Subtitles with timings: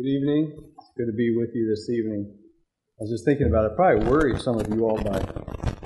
[0.00, 0.54] Good evening.
[0.78, 2.32] It's good to be with you this evening.
[2.98, 3.76] I was just thinking about it.
[3.76, 5.20] Probably worried some of you all by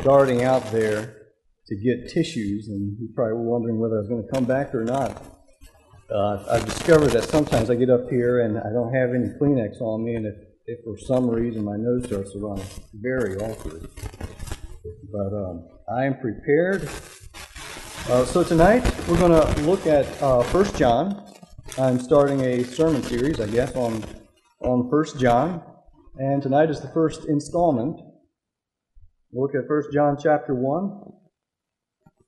[0.05, 1.33] darting out there
[1.67, 4.73] to get tissues, and you probably were wondering whether I was going to come back
[4.73, 5.21] or not.
[6.09, 9.81] Uh, I've discovered that sometimes I get up here and I don't have any Kleenex
[9.81, 10.37] on me, and if,
[10.67, 13.89] if for some reason my nose starts to run, it's very awkward.
[15.11, 16.89] But um, I am prepared.
[18.09, 21.34] Uh, so tonight we're going to look at uh, 1 John.
[21.77, 24.05] I'm starting a sermon series, I guess, on
[24.61, 25.61] on First John,
[26.17, 27.97] and tonight is the first installment.
[29.33, 31.03] We'll look at First John chapter one.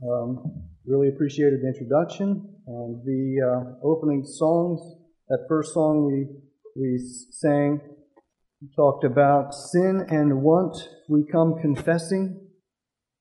[0.02, 4.80] Um, really appreciated the introduction and the uh, opening songs.
[5.28, 6.26] That first song we
[6.74, 6.98] we
[7.30, 7.80] sang
[8.74, 10.76] talked about sin and want.
[11.08, 12.48] We come confessing,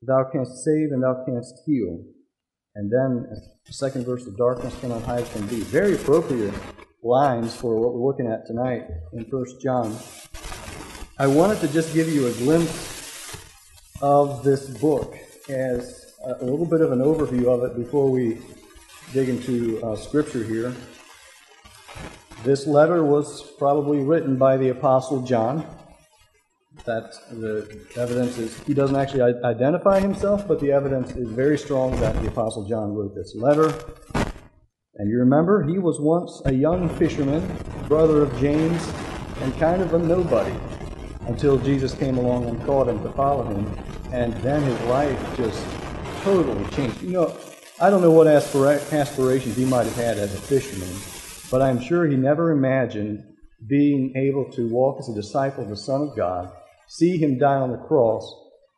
[0.01, 2.03] Thou canst save and Thou canst heal.
[2.75, 3.25] And then
[3.65, 5.61] the second verse, the darkness cannot hide from thee.
[5.61, 6.53] Very appropriate
[7.01, 8.83] lines for what we're looking at tonight
[9.13, 9.97] in First John.
[11.17, 13.37] I wanted to just give you a glimpse
[14.01, 15.15] of this book
[15.47, 18.39] as a little bit of an overview of it before we
[19.13, 20.75] dig into uh, Scripture here.
[22.43, 25.65] This letter was probably written by the Apostle John
[26.85, 31.99] that the evidence is he doesn't actually identify himself, but the evidence is very strong
[31.99, 33.73] that the Apostle John wrote this letter.
[34.95, 37.45] And you remember, he was once a young fisherman,
[37.87, 38.81] brother of James,
[39.41, 40.55] and kind of a nobody
[41.27, 43.77] until Jesus came along and called him to follow him.
[44.13, 45.65] And then his life just
[46.21, 47.01] totally changed.
[47.01, 47.37] You know,
[47.81, 50.95] I don't know what aspira- aspirations he might have had as a fisherman,
[51.51, 53.23] but I'm sure he never imagined
[53.67, 56.51] being able to walk as a disciple of the Son of God
[56.87, 58.33] see him die on the cross,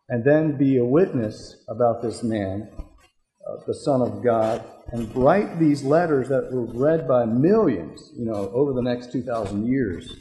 [0.10, 5.60] and then be a witness about this man, uh, the Son of God, and write
[5.60, 10.14] these letters that were read by millions, you know, over the next 2,000 years.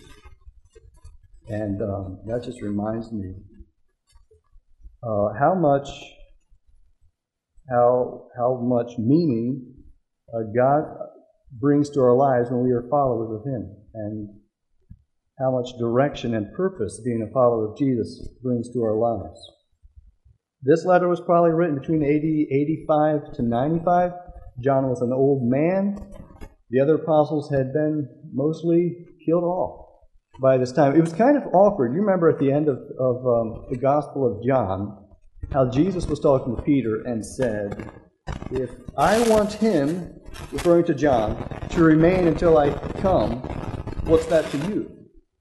[1.48, 3.34] And um, that just reminds me
[5.02, 5.88] uh, how much
[7.70, 9.74] how how much meaning
[10.34, 10.84] uh, God
[11.52, 14.28] brings to our lives when we are followers of Him, and
[15.38, 19.38] how much direction and purpose being a follower of Jesus brings to our lives.
[20.62, 22.48] This letter was probably written between 80,
[22.88, 24.12] 85 to 95.
[24.60, 25.98] John was an old man.
[26.70, 29.86] The other apostles had been mostly killed off
[30.40, 30.96] by this time.
[30.96, 31.92] It was kind of awkward.
[31.92, 35.04] You remember at the end of, of um, the Gospel of John
[35.52, 37.90] how Jesus was talking to Peter and said,
[38.50, 40.18] If I want him,
[40.50, 41.36] referring to John,
[41.70, 43.42] to remain until I come,
[44.04, 44.95] what's that to you?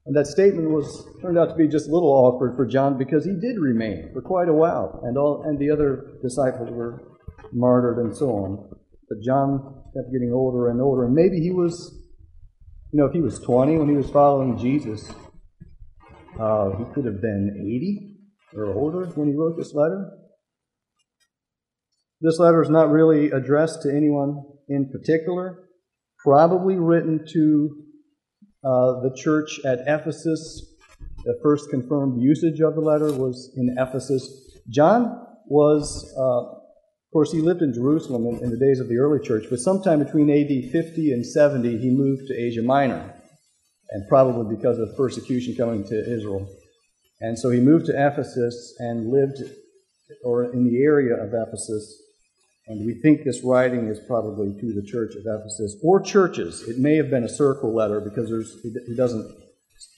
[0.06, 3.24] And that statement was turned out to be just a little awkward for John because
[3.24, 7.18] he did remain for quite a while, and all and the other disciples were
[7.52, 8.70] martyred and so on.
[9.08, 11.92] But John kept getting older and older, and maybe he was,
[12.92, 15.10] you know, if he was 20 when he was following Jesus,
[16.38, 18.16] uh, he could have been 80
[18.56, 20.10] or older when he wrote this letter.
[22.20, 25.68] This letter is not really addressed to anyone in particular,
[26.24, 27.85] probably written to
[28.66, 30.74] uh, the church at Ephesus,
[31.24, 34.58] the first confirmed usage of the letter was in Ephesus.
[34.68, 38.98] John was, uh, of course, he lived in Jerusalem in, in, the days of the
[38.98, 43.14] early church, but sometime between AD 50 and 70, he moved to Asia Minor,
[43.90, 46.48] and probably because of persecution coming to Israel.
[47.20, 49.38] And so he moved to Ephesus and lived,
[50.24, 52.02] or in the area of Ephesus,
[52.68, 56.62] and we think this writing is probably to the church of Ephesus or churches.
[56.62, 59.32] It may have been a circle letter because there's, he doesn't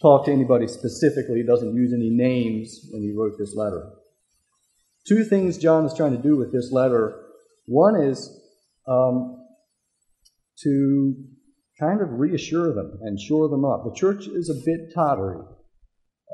[0.03, 3.91] talk to anybody specifically, he doesn't use any names when he wrote this letter.
[5.07, 7.19] Two things John is trying to do with this letter.
[7.65, 8.31] One is
[8.87, 9.43] um,
[10.63, 11.15] to
[11.81, 13.85] kind of reassure them and shore them up.
[13.85, 15.41] The church is a bit tottery.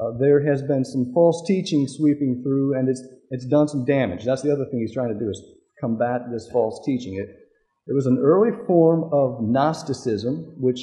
[0.00, 4.24] Uh, there has been some false teaching sweeping through, and it's it's done some damage.
[4.24, 5.40] That's the other thing he's trying to do is
[5.84, 7.14] combat this false teaching.
[7.14, 7.28] It,
[7.86, 10.80] it was an early form of Gnosticism, which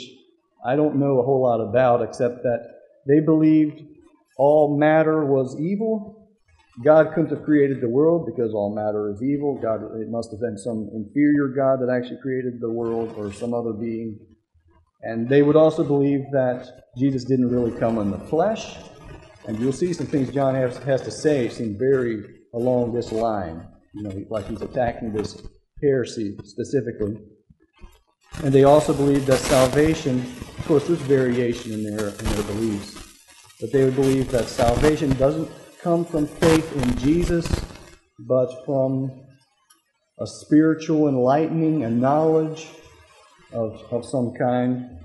[0.63, 2.59] I don't know a whole lot about, except that
[3.07, 3.81] they believed
[4.38, 6.30] all matter was evil.
[6.86, 9.59] God couldn't have created the world because all matter is evil.
[9.59, 13.54] God, it must have been some inferior God that actually created the world or some
[13.54, 14.19] other being.
[15.01, 18.77] And they would also believe that Jesus didn't really come in the flesh.
[19.47, 22.24] And you'll see some things John has, has to say seem very
[22.54, 25.42] along this line you know, like he's attacking this
[25.82, 27.18] heresy specifically.
[28.44, 30.20] And they also believe that salvation,
[30.58, 32.98] of course, there's variation in their, in their beliefs,
[33.60, 35.50] but they would believe that salvation doesn't
[35.82, 37.48] come from faith in Jesus,
[38.20, 39.12] but from
[40.20, 42.68] a spiritual enlightening, a knowledge
[43.52, 44.98] of, of some kind.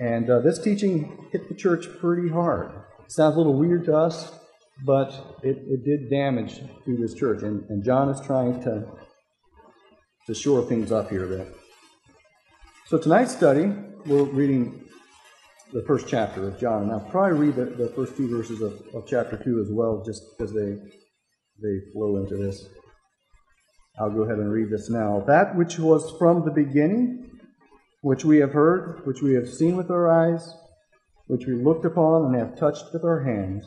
[0.00, 2.70] And uh, this teaching hit the church pretty hard.
[3.04, 4.32] It sounds a little weird to us,
[4.84, 7.42] but it, it did damage through this church.
[7.42, 8.86] And, and John is trying to,
[10.26, 11.56] to shore things up here a bit.
[12.86, 13.72] So tonight's study,
[14.06, 14.88] we're reading
[15.72, 16.84] the first chapter of John.
[16.84, 20.02] And I'll probably read the, the first two verses of, of chapter 2 as well,
[20.04, 20.78] just because they,
[21.62, 22.68] they flow into this.
[24.00, 25.24] I'll go ahead and read this now.
[25.26, 27.30] That which was from the beginning,
[28.02, 30.54] which we have heard, which we have seen with our eyes,
[31.26, 33.66] which we looked upon and have touched with our hands,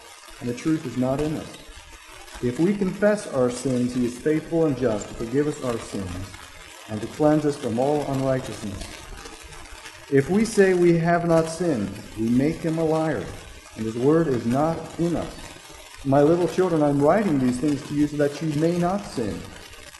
[0.41, 1.57] and the truth is not in us.
[2.43, 6.11] If we confess our sins, he is faithful and just to forgive us our sins
[6.89, 8.83] and to cleanse us from all unrighteousness.
[10.11, 11.89] If we say we have not sinned,
[12.19, 13.23] we make him a liar,
[13.77, 15.33] and his word is not in us.
[16.03, 19.39] My little children, I'm writing these things to you so that you may not sin.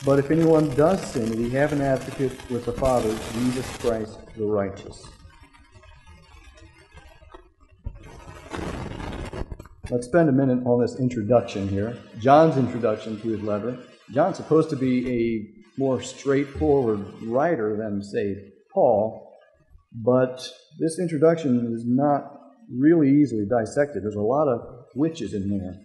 [0.03, 4.43] But if anyone does sin, we have an advocate with the Father, Jesus Christ the
[4.43, 5.05] righteous.
[9.89, 11.97] Let's spend a minute on this introduction here.
[12.19, 13.79] John's introduction to his letter.
[14.13, 18.35] John's supposed to be a more straightforward writer than, say,
[18.71, 19.35] Paul,
[19.91, 20.47] but
[20.79, 22.31] this introduction is not
[22.71, 24.03] really easily dissected.
[24.03, 24.61] There's a lot of
[24.95, 25.75] witches in there.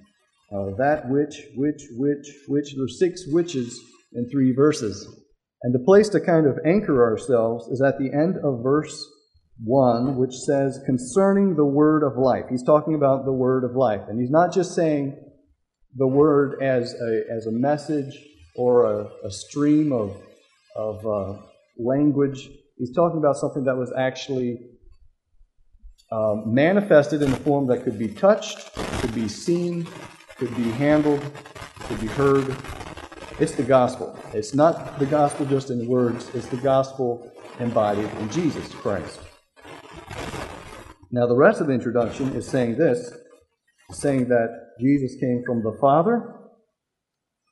[0.52, 2.74] Uh, that which, which, which, which.
[2.76, 3.80] There's six witches
[4.12, 5.08] in three verses.
[5.62, 9.04] And the place to kind of anchor ourselves is at the end of verse
[9.64, 12.44] 1, which says, concerning the word of life.
[12.50, 14.02] He's talking about the word of life.
[14.08, 15.16] And he's not just saying
[15.94, 18.18] the word as a, as a message
[18.54, 20.16] or a, a stream of,
[20.76, 21.40] of uh,
[21.78, 24.58] language He's talking about something that was actually
[26.12, 29.86] um, manifested in a form that could be touched, could be seen,
[30.36, 31.22] could be handled,
[31.80, 32.54] could be heard.
[33.40, 34.18] It's the gospel.
[34.34, 39.20] It's not the gospel just in words, it's the gospel embodied in Jesus Christ.
[41.10, 43.12] Now, the rest of the introduction is saying this
[43.92, 46.36] saying that Jesus came from the Father,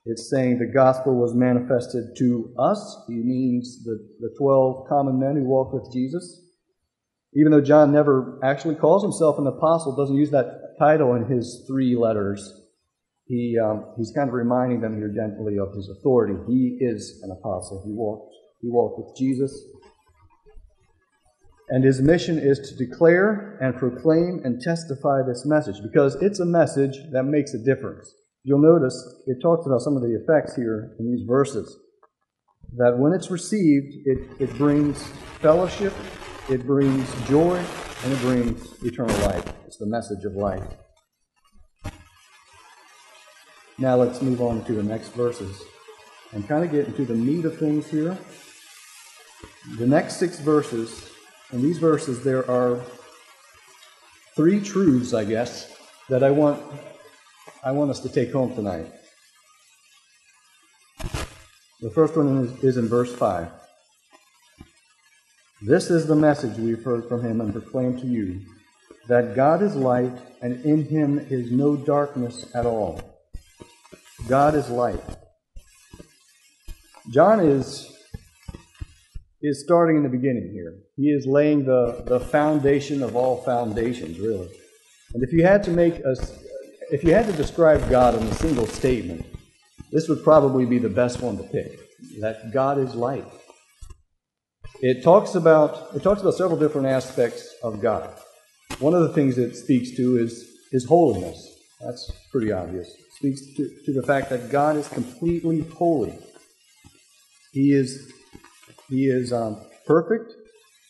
[0.06, 3.04] it's saying the gospel was manifested to us.
[3.08, 6.42] He means the, the 12 common men who walked with Jesus.
[7.34, 11.64] Even though John never actually calls himself an apostle, doesn't use that title in his
[11.66, 12.62] three letters,
[13.26, 16.34] he, um, he's kind of reminding them here gently of his authority.
[16.46, 17.82] He is an apostle.
[17.86, 19.58] He walked, he walked with Jesus.
[21.70, 26.44] And his mission is to declare and proclaim and testify this message because it's a
[26.44, 28.14] message that makes a difference.
[28.42, 28.94] You'll notice
[29.26, 31.74] it talks about some of the effects here in these verses.
[32.76, 35.02] That when it's received, it, it brings
[35.40, 35.94] fellowship,
[36.50, 37.56] it brings joy,
[38.04, 39.50] and it brings eternal life.
[39.66, 40.62] It's the message of life.
[43.78, 45.62] Now let's move on to the next verses
[46.32, 48.18] and kind of get into the meat of things here.
[49.78, 51.10] The next six verses,
[51.54, 52.80] in these verses, there are
[54.34, 55.72] three truths, I guess,
[56.08, 56.60] that I want
[57.62, 58.92] I want us to take home tonight.
[61.80, 63.48] The first one is, is in verse 5.
[65.62, 68.40] This is the message we've heard from him and proclaimed to you
[69.08, 73.00] that God is light, and in him is no darkness at all.
[74.26, 75.00] God is light.
[77.10, 77.93] John is,
[79.46, 80.74] is starting in the beginning here.
[80.96, 84.48] He is laying the, the foundation of all foundations, really.
[85.12, 86.16] And if you had to make a,
[86.90, 89.24] if you had to describe God in a single statement,
[89.92, 91.78] this would probably be the best one to pick.
[92.20, 93.26] That God is light.
[94.80, 98.10] It talks about it talks about several different aspects of God.
[98.78, 101.48] One of the things it speaks to is his holiness.
[101.80, 102.88] That's pretty obvious.
[102.88, 106.18] It speaks to, to the fact that God is completely holy.
[107.52, 108.12] He is
[108.88, 110.32] he is um, perfect.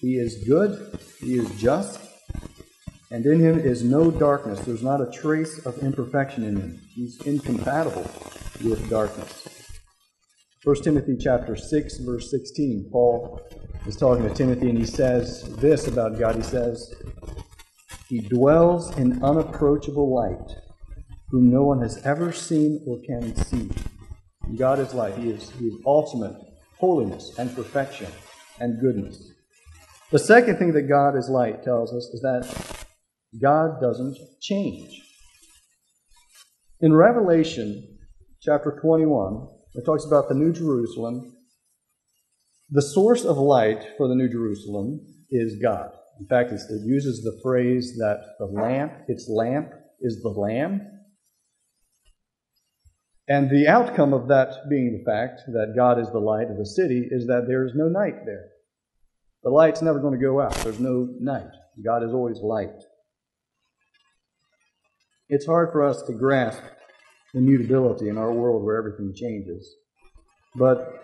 [0.00, 0.98] He is good.
[1.20, 2.00] He is just
[3.14, 4.58] and in him is no darkness.
[4.60, 6.80] There's not a trace of imperfection in him.
[6.96, 8.10] He's incompatible
[8.64, 9.70] with darkness.
[10.64, 13.40] 1 Timothy chapter 6, verse 16, Paul
[13.86, 16.34] is talking to Timothy, and he says this about God.
[16.34, 16.92] He says,
[18.08, 20.56] He dwells in unapproachable light,
[21.28, 23.70] whom no one has ever seen or can see.
[24.56, 25.14] God is light.
[25.18, 26.34] He is, he is ultimate
[26.84, 28.12] holiness and perfection
[28.60, 29.32] and goodness.
[30.10, 32.86] The second thing that God is light tells us is that
[33.40, 35.00] God doesn't change.
[36.82, 37.68] In Revelation
[38.42, 41.34] chapter 21, it talks about the New Jerusalem.
[42.68, 45.00] The source of light for the New Jerusalem
[45.30, 45.90] is God.
[46.20, 49.72] In fact, it uses the phrase that the lamp, its lamp,
[50.02, 50.82] is the Lamb.
[53.26, 56.66] And the outcome of that being the fact that God is the light of the
[56.66, 58.48] city is that there is no night there.
[59.42, 60.54] The light's never going to go out.
[60.56, 61.50] There's no night.
[61.82, 62.82] God is always light.
[65.28, 66.62] It's hard for us to grasp
[67.34, 69.74] immutability in our world where everything changes.
[70.54, 71.02] But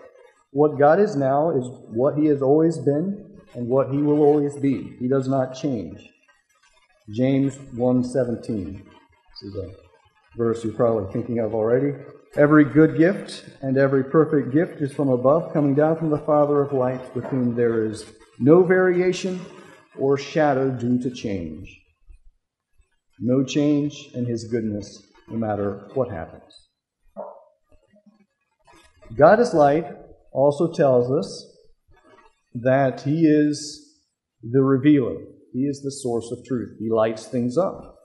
[0.51, 4.55] what God is now is what He has always been and what He will always
[4.55, 4.95] be.
[4.99, 6.07] He does not change.
[7.09, 8.83] James 1:17.
[8.83, 9.90] This is a
[10.37, 11.93] verse you're probably thinking of already.
[12.37, 16.61] Every good gift and every perfect gift is from above, coming down from the Father
[16.61, 18.05] of lights, with whom there is
[18.39, 19.41] no variation
[19.97, 21.77] or shadow due to change.
[23.19, 26.69] No change in his goodness, no matter what happens.
[29.15, 29.85] God is light
[30.31, 31.47] also tells us
[32.53, 33.97] that he is
[34.41, 35.17] the revealer.
[35.53, 36.77] He is the source of truth.
[36.79, 37.97] He lights things up.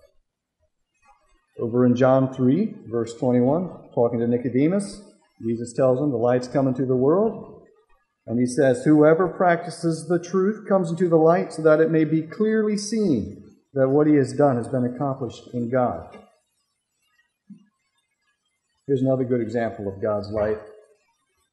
[1.59, 5.01] Over in John 3, verse 21, talking to Nicodemus,
[5.41, 7.63] Jesus tells him, The light's come into the world.
[8.27, 12.05] And he says, Whoever practices the truth comes into the light so that it may
[12.05, 16.19] be clearly seen that what he has done has been accomplished in God.
[18.87, 20.59] Here's another good example of God's light.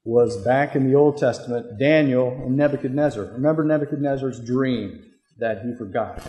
[0.05, 3.24] Was back in the Old Testament, Daniel and Nebuchadnezzar.
[3.24, 5.03] Remember Nebuchadnezzar's dream
[5.39, 6.22] that he forgot.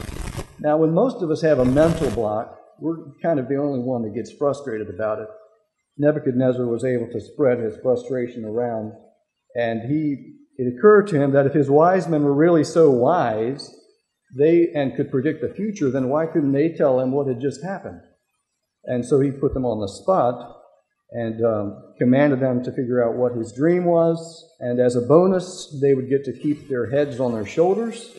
[0.61, 4.03] Now, when most of us have a mental block, we're kind of the only one
[4.03, 5.29] that gets frustrated about it.
[5.97, 8.93] Nebuchadnezzar was able to spread his frustration around,
[9.55, 13.75] and he it occurred to him that if his wise men were really so wise,
[14.37, 17.63] they and could predict the future, then why couldn't they tell him what had just
[17.63, 18.01] happened?
[18.85, 20.61] And so he put them on the spot
[21.11, 24.45] and um, commanded them to figure out what his dream was.
[24.61, 28.11] And as a bonus, they would get to keep their heads on their shoulders.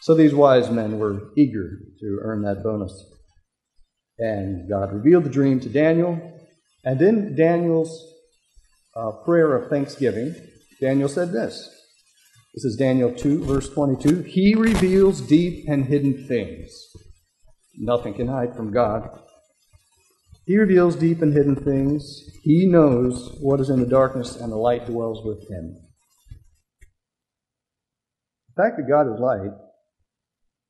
[0.00, 3.13] So these wise men were eager to earn that bonus.
[4.18, 6.40] And God revealed the dream to Daniel.
[6.84, 8.12] And in Daniel's
[8.94, 10.34] uh, prayer of thanksgiving,
[10.80, 11.70] Daniel said this.
[12.54, 14.22] This is Daniel 2, verse 22.
[14.22, 16.70] He reveals deep and hidden things.
[17.76, 19.08] Nothing can hide from God.
[20.46, 22.22] He reveals deep and hidden things.
[22.42, 25.76] He knows what is in the darkness, and the light dwells with him.
[28.54, 29.50] The fact that God is light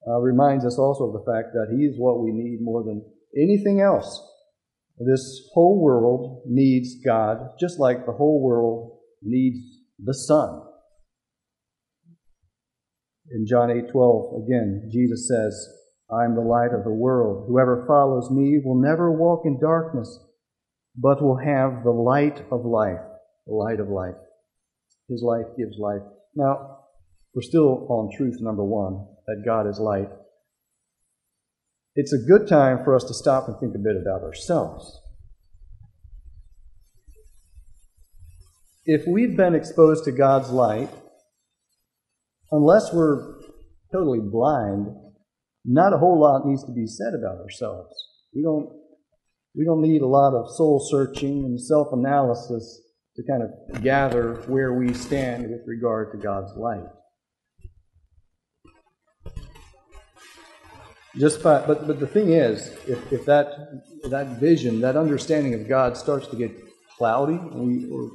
[0.09, 3.05] uh, reminds us also of the fact that He is what we need more than
[3.37, 4.23] anything else.
[4.99, 9.59] This whole world needs God, just like the whole world needs
[9.99, 10.63] the sun.
[13.31, 15.69] In John 8:12, again, Jesus says,
[16.11, 17.47] I am the light of the world.
[17.49, 20.21] Whoever follows me will never walk in darkness,
[20.95, 23.01] but will have the light of life.
[23.47, 24.15] The light of life.
[25.09, 26.03] His life gives life.
[26.35, 26.81] Now,
[27.35, 30.11] we're still on truth number one, that God is light
[31.95, 35.01] it's a good time for us to stop and think a bit about ourselves.
[38.85, 40.91] If we've been exposed to God's light,
[42.51, 43.41] unless we're
[43.93, 44.89] totally blind,
[45.65, 47.95] not a whole lot needs to be said about ourselves.
[48.35, 48.69] We don't,
[49.57, 52.83] we don't need a lot of soul searching and self analysis
[53.17, 56.89] to kind of gather where we stand with regard to God's light.
[61.17, 65.69] Just by, but but the thing is, if, if that that vision, that understanding of
[65.69, 66.53] God starts to get
[66.97, 68.11] cloudy, we, or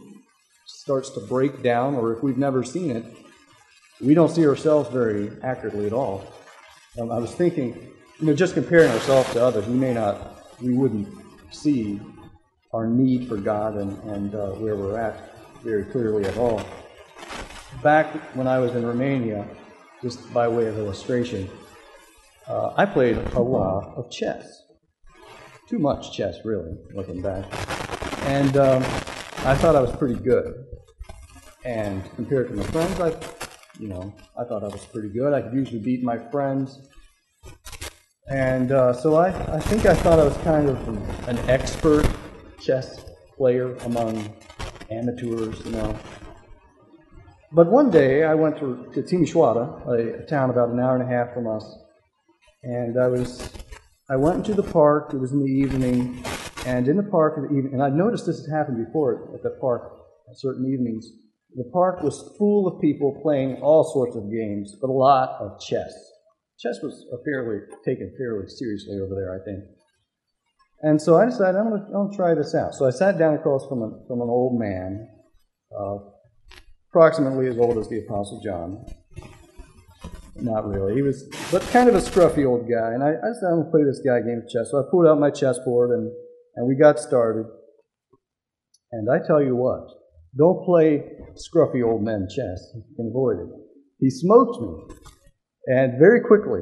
[0.66, 3.06] starts to break down, or if we've never seen it,
[4.02, 6.26] we don't see ourselves very accurately at all.
[7.00, 7.90] Um, I was thinking,
[8.20, 11.08] you know, just comparing ourselves to others, we may not, we wouldn't
[11.52, 12.00] see
[12.74, 16.62] our need for God and, and uh, where we're at very clearly at all.
[17.82, 19.48] Back when I was in Romania,
[20.02, 21.50] just by way of illustration,
[22.50, 24.64] uh, I played a lot of chess.
[25.68, 27.46] Too much chess, really, looking back.
[28.26, 28.84] And um,
[29.46, 30.66] I thought I was pretty good.
[31.64, 33.16] And compared to my friends, I,
[33.80, 35.32] you know, I thought I was pretty good.
[35.34, 36.80] I could usually beat my friends.
[38.30, 42.08] And uh, so I, I think I thought I was kind of an, expert
[42.60, 43.06] chess
[43.38, 44.34] player among
[44.90, 45.98] amateurs, you know.
[47.52, 51.04] But one day I went to, to Timisoara, a, a town about an hour and
[51.04, 51.64] a half from us,
[52.64, 53.52] and I was
[54.10, 55.14] I went into the park.
[55.14, 56.24] It was in the evening,
[56.66, 59.44] and in the park in the evening, and I noticed this had happened before at
[59.44, 59.94] the park
[60.30, 61.08] at certain evenings.
[61.56, 65.60] The park was full of people playing all sorts of games, but a lot of
[65.60, 65.92] chess.
[66.60, 69.64] Chess was fairly taken fairly seriously over there, I think.
[70.82, 72.76] And so I decided I'm going to try this out.
[72.76, 75.10] So I sat down across from, a, from an old man,
[75.78, 75.98] uh,
[76.90, 78.86] approximately as old as the Apostle John.
[80.42, 80.96] Not really.
[80.96, 82.94] He was, but kind of a scruffy old guy.
[82.94, 84.72] And I, I decided I'm going to play this guy a game of chess.
[84.72, 86.12] So I pulled out my chessboard and,
[86.56, 87.46] and we got started.
[88.92, 89.88] And I tell you what,
[90.38, 91.04] don't play
[91.36, 92.72] scruffy old men chess.
[92.76, 93.50] You can avoid it.
[94.00, 94.96] He smoked me,
[95.68, 96.62] and very quickly.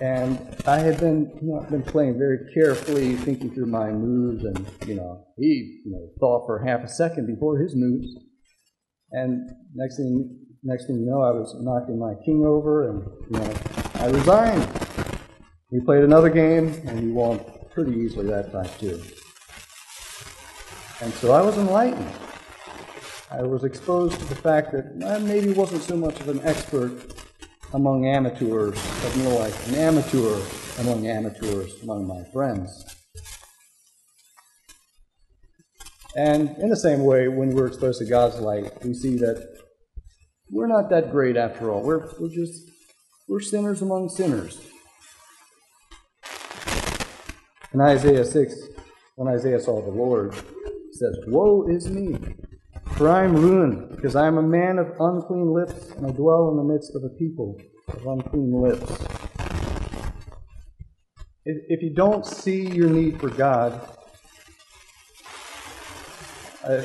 [0.00, 4.66] And I had been, you know, been playing very carefully, thinking through my moves, and
[4.86, 8.08] you know, he, you know, thought for half a second before his moves.
[9.12, 13.38] And next thing, next thing you know, I was knocking my king over, and you
[13.38, 13.54] know,
[13.94, 14.68] I resigned.
[15.70, 17.40] We played another game, and he won
[17.72, 19.00] pretty easily that time too.
[21.02, 22.10] And so I was enlightened.
[23.30, 26.92] I was exposed to the fact that I maybe wasn't so much of an expert
[27.72, 30.40] among amateurs, but more like an amateur
[30.78, 32.84] among amateurs among my friends.
[36.16, 39.63] And in the same way, when we're exposed to God's light, we see that
[40.50, 41.82] we're not that great after all.
[41.82, 42.70] We're, we're just,
[43.28, 44.60] we're sinners among sinners.
[47.72, 48.54] In Isaiah 6,
[49.16, 50.34] when Isaiah saw the Lord,
[50.92, 52.16] says, Woe is me,
[52.96, 56.50] for I am ruined, because I am a man of unclean lips, and I dwell
[56.50, 58.90] in the midst of a people of unclean lips.
[61.44, 63.80] If, if you don't see your need for God,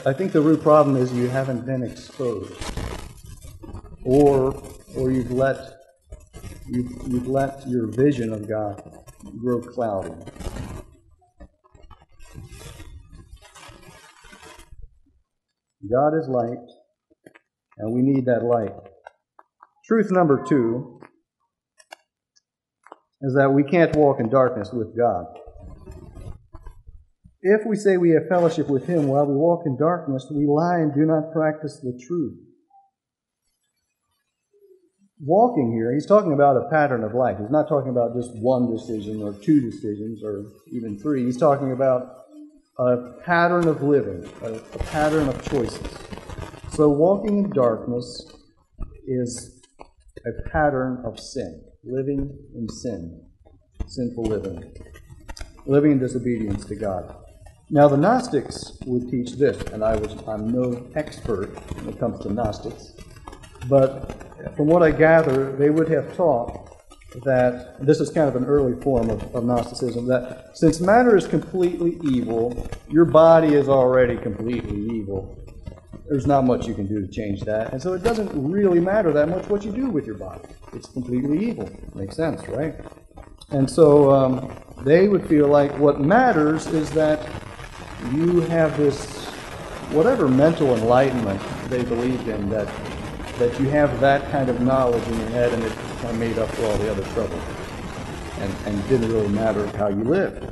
[0.06, 2.54] I think the root problem is you haven't been exposed,
[4.04, 4.62] or
[4.96, 5.58] or you've let
[6.68, 8.82] you've, you've let your vision of God
[9.38, 10.14] grow cloudy.
[15.90, 16.68] God is light,
[17.78, 18.76] and we need that light.
[19.86, 21.00] Truth number two
[23.22, 25.26] is that we can't walk in darkness with God.
[27.42, 30.80] If we say we have fellowship with Him while we walk in darkness, we lie
[30.80, 32.38] and do not practice the truth.
[35.22, 37.38] Walking here, he's talking about a pattern of life.
[37.40, 41.26] He's not talking about just one decision or two decisions or even three.
[41.26, 42.26] He's talking about
[42.78, 45.86] a pattern of living, a, a pattern of choices.
[46.72, 48.32] So, walking in darkness
[49.06, 49.62] is
[50.26, 53.22] a pattern of sin, living in sin,
[53.88, 54.74] sinful living,
[55.66, 57.14] living in disobedience to God.
[57.70, 62.22] Now, the Gnostics would teach this, and I was, I'm no expert when it comes
[62.22, 62.94] to Gnostics,
[63.68, 66.70] but from what I gather, they would have taught
[67.24, 71.26] that this is kind of an early form of, of, Gnosticism that since matter is
[71.26, 75.36] completely evil, your body is already completely evil.
[76.08, 77.74] There's not much you can do to change that.
[77.74, 80.48] And so it doesn't really matter that much what you do with your body.
[80.74, 81.70] It's completely evil.
[81.96, 82.76] Makes sense, right?
[83.52, 87.28] And so um, they would feel like what matters is that
[88.14, 89.26] you have this,
[89.92, 92.68] whatever mental enlightenment they believed in, that
[93.40, 96.66] that you have that kind of knowledge in your head and it made up for
[96.66, 97.40] all the other trouble.
[98.40, 100.44] And, and it didn't really matter how you lived.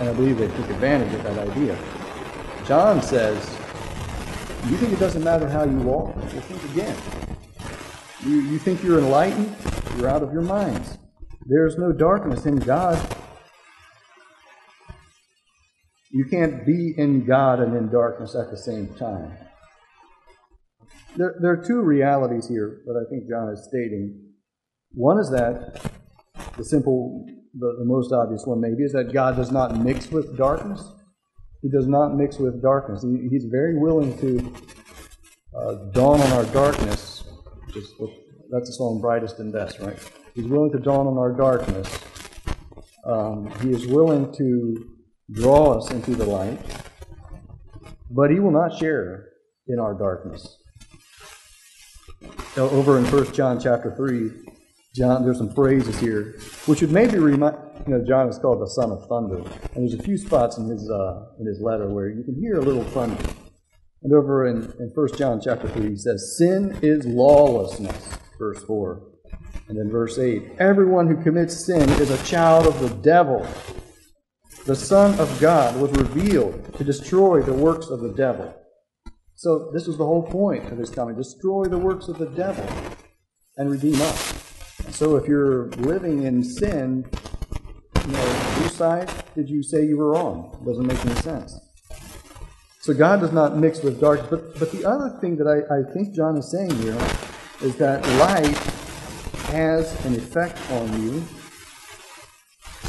[0.00, 1.78] And I believe they took advantage of that idea.
[2.66, 3.36] John says,
[4.70, 6.16] You think it doesn't matter how you walk?
[6.16, 6.96] Well, think again.
[8.24, 9.54] You, you think you're enlightened?
[9.96, 10.96] You're out of your minds.
[11.46, 12.98] There is no darkness in God.
[16.10, 19.32] You can't be in God and in darkness at the same time.
[21.16, 24.20] There, there are two realities here that I think John is stating.
[24.92, 25.80] One is that
[26.56, 30.36] the simple, the, the most obvious one maybe, is that God does not mix with
[30.36, 30.82] darkness.
[31.62, 33.02] He does not mix with darkness.
[33.02, 34.54] He, he's very willing to
[35.56, 37.24] uh, dawn on our darkness.
[37.72, 37.94] Just
[38.50, 39.98] that's the song "Brightest and Best," right?
[40.34, 41.98] He's willing to dawn on our darkness.
[43.04, 44.94] Um, he is willing to
[45.32, 46.60] draw us into the light,
[48.10, 49.30] but he will not share
[49.66, 50.57] in our darkness
[52.58, 54.30] over in 1 John chapter 3,
[54.94, 58.70] John, there's some phrases here, which would maybe remind, you know, John is called the
[58.70, 59.38] son of thunder.
[59.74, 62.58] And there's a few spots in his, uh, in his letter where you can hear
[62.58, 63.22] a little thunder.
[64.02, 69.02] And over in, in 1 John chapter 3, he says, Sin is lawlessness, verse 4.
[69.68, 73.46] And then verse 8 Everyone who commits sin is a child of the devil.
[74.66, 78.54] The Son of God was revealed to destroy the works of the devil.
[79.38, 82.66] So, this was the whole point of his coming destroy the works of the devil
[83.56, 84.34] and redeem us.
[84.90, 87.08] So, if you're living in sin,
[88.04, 90.64] you know, whose side did you say you were on?
[90.66, 91.56] Doesn't make any sense.
[92.80, 94.28] So, God does not mix with darkness.
[94.28, 96.98] But, but the other thing that I, I think John is saying here
[97.62, 98.56] is that light
[99.52, 101.22] has an effect on you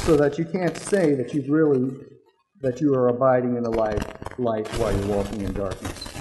[0.00, 1.92] so that you can't say that you've really
[2.60, 4.04] that you are abiding in the light
[4.40, 6.19] light while you're walking in darkness.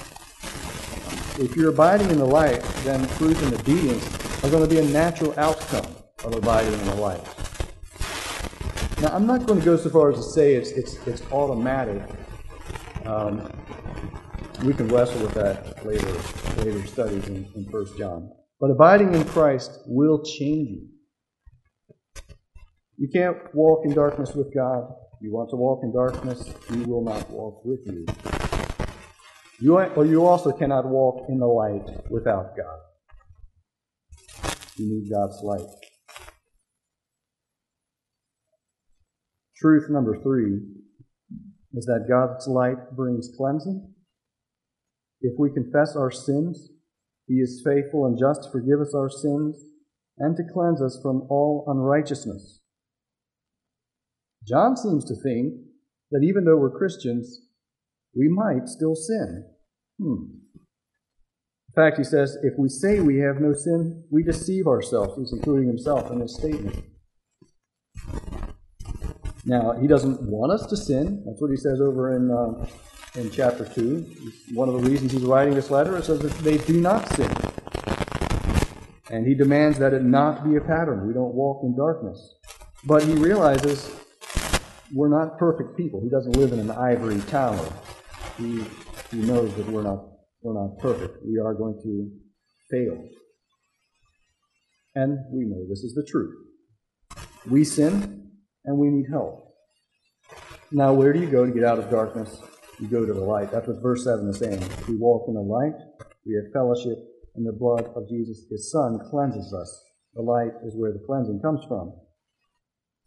[1.40, 4.06] If you're abiding in the light, then fruit and obedience
[4.44, 5.86] are going to be a natural outcome
[6.26, 7.24] of abiding in the light.
[9.02, 12.04] Now, I'm not going to go so far as to say it's it's it's automatic.
[13.06, 13.50] Um,
[14.66, 16.12] we can wrestle with that later
[16.62, 18.30] later studies in, in 1 John.
[18.60, 20.88] But abiding in Christ will change you.
[22.98, 24.94] You can't walk in darkness with God.
[25.22, 28.06] You want to walk in darkness, He will not walk with you.
[29.62, 32.80] You, or you also cannot walk in the light without God.
[34.78, 35.68] You need God's light.
[39.58, 40.62] Truth number three
[41.74, 43.94] is that God's light brings cleansing.
[45.20, 46.70] If we confess our sins,
[47.28, 49.62] He is faithful and just to forgive us our sins
[50.18, 52.62] and to cleanse us from all unrighteousness.
[54.48, 55.56] John seems to think
[56.12, 57.42] that even though we're Christians,
[58.20, 59.46] we might still sin.
[59.98, 60.40] Hmm.
[61.70, 65.18] In fact, he says, if we say we have no sin, we deceive ourselves.
[65.18, 66.84] He's including himself in this statement.
[69.46, 71.24] Now, he doesn't want us to sin.
[71.26, 72.68] That's what he says over in, uh,
[73.16, 74.06] in chapter 2.
[74.54, 77.32] One of the reasons he's writing this letter is that they do not sin.
[79.12, 81.08] And he demands that it not be a pattern.
[81.08, 82.36] We don't walk in darkness.
[82.84, 83.96] But he realizes
[84.94, 86.02] we're not perfect people.
[86.02, 87.66] He doesn't live in an ivory tower.
[88.40, 88.64] He,
[89.12, 90.06] he knows that we're not,
[90.42, 91.18] we're not perfect.
[91.26, 92.10] We are going to
[92.72, 93.04] fail.
[94.96, 96.36] And we know this is the truth.
[97.50, 98.32] We sin
[98.66, 99.54] and we need help.
[100.72, 102.42] Now, where do you go to get out of darkness?
[102.80, 103.52] You go to the light.
[103.52, 104.64] That's what verse 7 is saying.
[104.88, 105.76] We walk in the light,
[106.26, 106.98] we have fellowship,
[107.36, 109.84] and the blood of Jesus, his Son, cleanses us.
[110.14, 111.94] The light is where the cleansing comes from.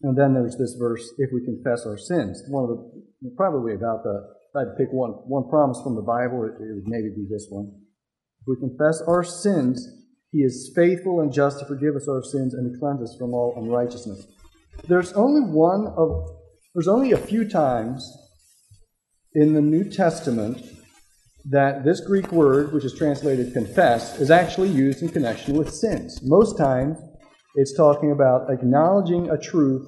[0.03, 2.43] And then there's this verse, if we confess our sins.
[2.49, 5.95] One of the, probably about the, if I had to pick one, one promise from
[5.95, 7.73] the Bible, it, it would maybe be this one.
[8.43, 9.89] If we confess our sins,
[10.31, 13.33] he is faithful and just to forgive us our sins and to cleanse us from
[13.33, 14.27] all unrighteousness.
[14.89, 16.29] There's only one of,
[16.75, 18.07] there's only a few times
[19.35, 20.63] in the New Testament
[21.47, 26.21] that this Greek word, which is translated confess, is actually used in connection with sins.
[26.23, 26.99] Most times,
[27.55, 29.87] it's talking about acknowledging a truth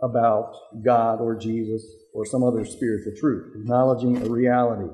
[0.00, 4.90] about God or Jesus or some other spiritual truth, acknowledging a reality.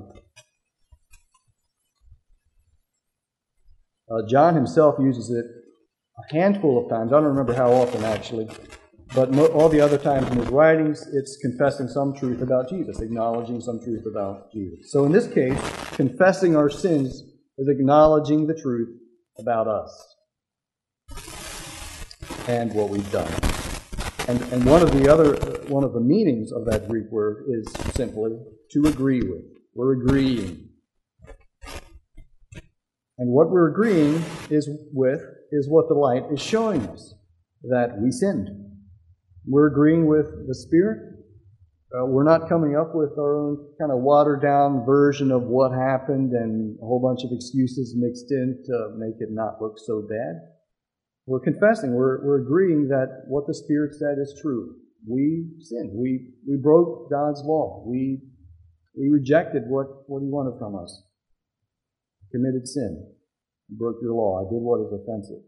[4.10, 5.44] Uh, John himself uses it
[6.18, 7.12] a handful of times.
[7.12, 8.48] I don't remember how often actually,
[9.14, 13.60] but all the other times in his writings, it's confessing some truth about Jesus, acknowledging
[13.60, 14.92] some truth about Jesus.
[14.92, 15.60] So in this case,
[15.92, 17.22] confessing our sins
[17.58, 18.88] is acknowledging the truth
[19.38, 20.16] about us
[22.48, 23.45] and what we've done.
[24.28, 25.36] And, and one of the other,
[25.68, 28.32] one of the meanings of that Greek word is simply
[28.72, 29.44] to agree with.
[29.74, 30.68] We're agreeing.
[33.18, 35.20] And what we're agreeing is with
[35.52, 37.14] is what the light is showing us
[37.62, 38.48] that we sinned.
[39.46, 41.14] We're agreeing with the Spirit.
[41.94, 45.70] Uh, we're not coming up with our own kind of watered down version of what
[45.70, 50.02] happened and a whole bunch of excuses mixed in to make it not look so
[50.02, 50.55] bad.
[51.26, 54.76] We're confessing, we're, we're agreeing that what the Spirit said is true.
[55.08, 55.90] We sinned.
[55.92, 57.84] We, we broke God's law.
[57.86, 58.20] We,
[58.98, 61.02] we rejected what, what He wanted from us.
[62.30, 63.12] Committed sin.
[63.68, 64.38] Broke your law.
[64.40, 65.42] I did what is offensive.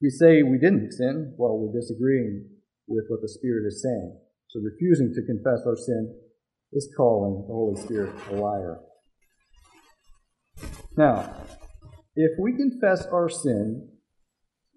[0.00, 2.46] We say we didn't sin, well, we're disagreeing
[2.86, 4.16] with what the Spirit is saying.
[4.48, 6.14] So refusing to confess our sin
[6.72, 8.78] is calling the Holy Spirit a liar.
[10.96, 11.37] Now,
[12.18, 13.88] if we confess our sin,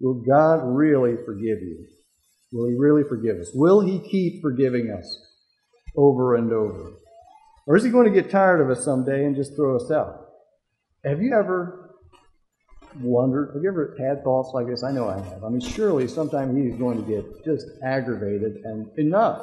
[0.00, 1.86] will God really forgive you?
[2.52, 3.50] Will He really forgive us?
[3.52, 5.26] Will He keep forgiving us
[5.96, 6.92] over and over?
[7.66, 10.24] Or is He going to get tired of us someday and just throw us out?
[11.04, 11.96] Have you ever
[13.00, 14.84] wondered, have you ever had thoughts like this?
[14.84, 15.42] I know I have.
[15.42, 19.40] I mean, surely sometime He's going to get just aggravated and enough.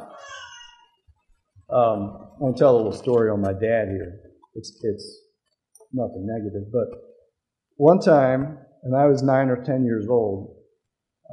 [1.69, 4.21] Um, I'm going to tell a little story on my dad here.
[4.55, 5.21] It's, it's
[5.91, 7.08] nothing negative, but
[7.79, 10.53] one time, and I was nine or ten years old,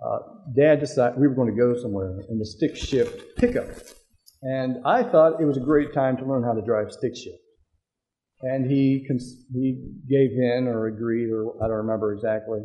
[0.01, 0.19] uh,
[0.57, 3.67] Dad decided we were going to go somewhere in the stick shift pickup.
[4.43, 7.43] And I thought it was a great time to learn how to drive stick shift.
[8.43, 12.61] And he, cons- he gave in or agreed, or I don't remember exactly.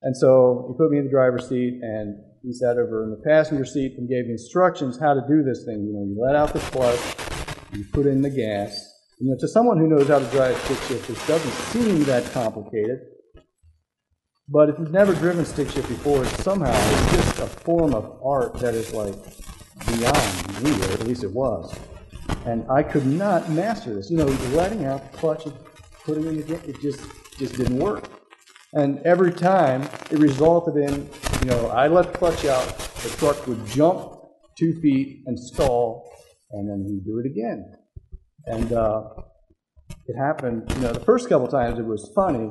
[0.00, 3.22] And so he put me in the driver's seat and he sat over in the
[3.22, 5.84] passenger seat and gave me instructions how to do this thing.
[5.84, 7.00] You know, you let out the clutch,
[7.74, 8.89] you put in the gas.
[9.20, 12.24] You know, to someone who knows how to drive stick shift, this doesn't seem that
[12.32, 13.00] complicated.
[14.48, 18.18] But if you've never driven stick shift before, it's somehow it's just a form of
[18.24, 19.14] art that is like
[19.86, 21.78] beyond me, or at least it was.
[22.46, 24.10] And I could not master this.
[24.10, 25.54] You know, letting out the clutch and
[26.02, 27.00] putting it in the gas, it just
[27.38, 28.08] just didn't work.
[28.72, 32.66] And every time it resulted in, you know, I let the clutch out,
[33.02, 34.14] the truck would jump
[34.58, 36.10] two feet and stall,
[36.52, 37.74] and then he'd do it again.
[38.50, 39.02] And uh,
[40.08, 42.50] it happened, you know, the first couple times it was funny,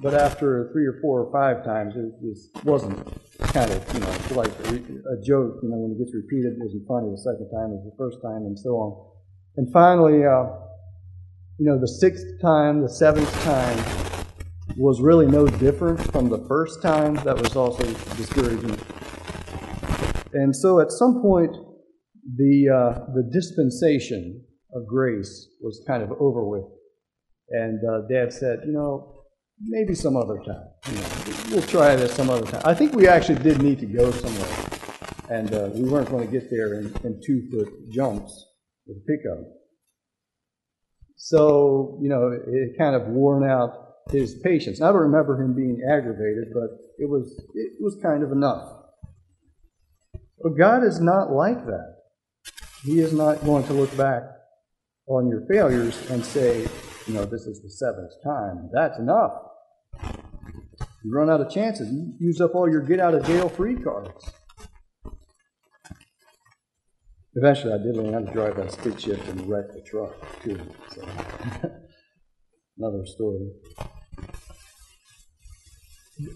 [0.00, 2.96] but after three or four or five times, it just wasn't
[3.52, 6.86] kind of, you know, like a, joke, you know, when it gets repeated, it isn't
[6.88, 9.12] funny the second time as the first time, and so on.
[9.56, 10.46] And finally, uh,
[11.58, 13.78] you know, the sixth time, the seventh time,
[14.78, 17.16] was really no different from the first time.
[17.16, 17.84] That was also
[18.16, 18.78] discouraging.
[20.32, 21.54] And so at some point,
[22.36, 24.42] the, uh, the dispensation
[24.74, 26.64] of grace was kind of over with.
[27.50, 29.24] And uh, Dad said, you know,
[29.60, 30.68] maybe some other time.
[30.88, 31.08] You know,
[31.50, 32.62] we'll try this some other time.
[32.64, 34.66] I think we actually did need to go somewhere.
[35.30, 38.46] And uh, we weren't going to get there in, in two foot jumps
[38.86, 39.44] with a pickup.
[41.16, 43.70] So, you know, it kind of worn out
[44.10, 44.82] his patience.
[44.82, 48.68] I don't remember him being aggravated, but it was it was kind of enough.
[50.42, 51.94] But God is not like that.
[52.82, 54.24] He is not going to look back
[55.06, 56.66] on your failures and say,
[57.06, 58.70] you know, this is the seventh time.
[58.72, 59.32] That's enough.
[61.04, 61.92] You run out of chances.
[61.92, 64.32] You use up all your get out of jail free cards.
[67.34, 70.60] Eventually, I did learn how to drive that stick shift and wreck the truck, too.
[70.94, 71.02] So.
[72.78, 73.50] Another story.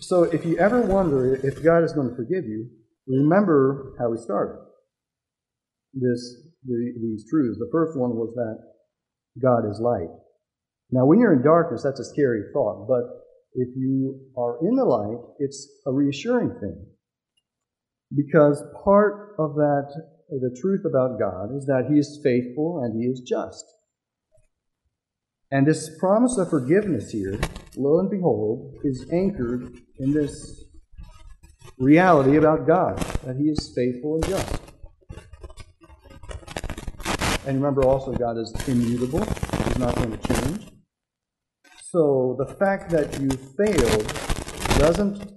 [0.00, 2.68] So if you ever wonder if God is going to forgive you,
[3.06, 4.58] remember how we started.
[5.94, 7.58] This, the, these truths.
[7.58, 8.58] The first one was that
[9.40, 10.10] God is light.
[10.90, 13.04] Now, when you're in darkness, that's a scary thought, but
[13.54, 16.86] if you are in the light, it's a reassuring thing.
[18.14, 19.92] Because part of that,
[20.30, 23.64] the truth about God is that He is faithful and He is just.
[25.50, 27.38] And this promise of forgiveness here,
[27.76, 30.64] lo and behold, is anchored in this
[31.78, 34.67] reality about God, that He is faithful and just.
[37.48, 40.66] And remember also, God is immutable, He's not going to change.
[41.80, 44.06] So the fact that you failed
[44.78, 45.32] doesn't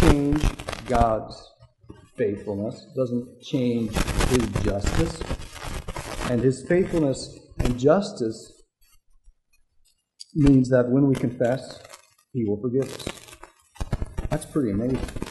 [0.00, 0.42] change
[0.86, 1.36] God's
[2.16, 5.20] faithfulness, doesn't change His justice.
[6.30, 8.62] And His faithfulness and justice
[10.34, 11.82] means that when we confess,
[12.32, 13.06] He will forgive us.
[14.30, 15.23] That's pretty amazing.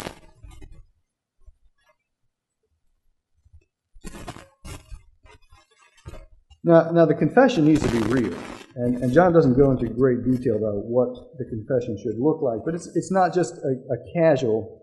[6.63, 8.37] Now, now the confession needs to be real.
[8.75, 12.65] And, and John doesn't go into great detail about what the confession should look like,
[12.65, 14.81] but it's, it's not just a, a casual,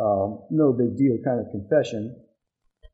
[0.00, 2.16] um, no big deal kind of confession.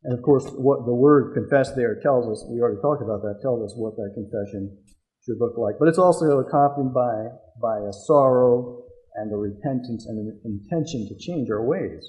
[0.04, 3.40] And of course, what the word confess there tells us, we already talked about that,
[3.40, 4.76] tells us what that confession
[5.24, 5.76] should look like.
[5.78, 7.28] But it's also accompanied by,
[7.62, 12.04] by a sorrow and a repentance and an intention to change our ways.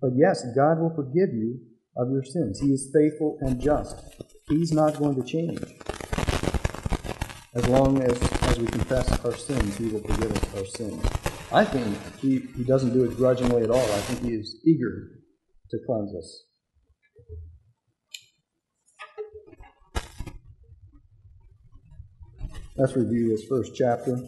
[0.00, 1.60] But yes, God will forgive you
[1.96, 2.60] of your sins.
[2.60, 3.96] He is faithful and just.
[4.48, 5.58] He's not going to change.
[7.54, 11.02] As long as, as we confess our sins, He will forgive us our sins.
[11.50, 13.80] I think he, he doesn't do it grudgingly at all.
[13.80, 15.08] I think He is eager
[15.70, 16.44] to cleanse us.
[22.76, 24.18] Let's review this first chapter.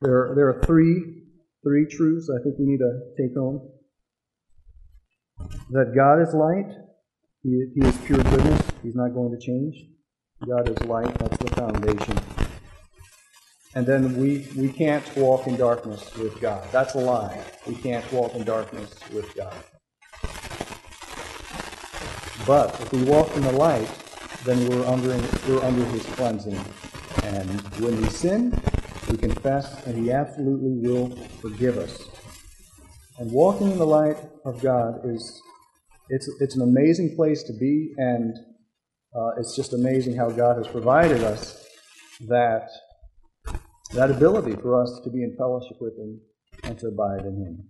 [0.00, 1.22] There, there are three,
[1.64, 3.70] three truths I think we need to take home.
[5.70, 6.85] That God is light.
[7.46, 8.60] He, he is pure goodness.
[8.82, 9.76] He's not going to change.
[10.48, 11.16] God is light.
[11.16, 12.18] That's the foundation.
[13.76, 16.66] And then we, we can't walk in darkness with God.
[16.72, 17.40] That's a lie.
[17.64, 19.54] We can't walk in darkness with God.
[22.44, 23.88] But if we walk in the light,
[24.44, 25.16] then we're under,
[25.48, 26.58] we're under his cleansing.
[27.22, 28.60] And when we sin,
[29.08, 31.96] we confess, and he absolutely will forgive us.
[33.20, 35.42] And walking in the light of God is
[36.08, 38.36] it's, it's an amazing place to be, and
[39.16, 41.64] uh, it's just amazing how God has provided us
[42.28, 42.68] that
[43.94, 46.20] that ability for us to be in fellowship with Him
[46.64, 47.68] and to abide in Him.